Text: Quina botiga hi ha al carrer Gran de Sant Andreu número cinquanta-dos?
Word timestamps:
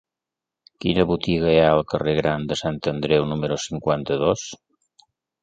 Quina 0.85 1.03
botiga 1.11 1.51
hi 1.55 1.59
ha 1.63 1.67
al 1.73 1.81
carrer 1.93 2.15
Gran 2.21 2.47
de 2.53 2.57
Sant 2.63 2.81
Andreu 2.93 3.29
número 3.35 3.61
cinquanta-dos? 3.67 4.49